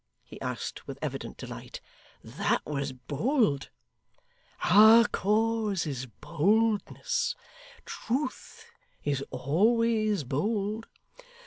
[0.23, 1.79] he asked with evident delight.
[2.23, 3.69] 'That was bold.'
[4.63, 7.35] 'Our cause is boldness.
[7.85, 8.65] Truth
[9.03, 10.87] is always bold.